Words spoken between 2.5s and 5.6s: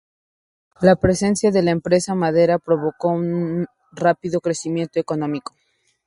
provocó un rápido crecimiento económico.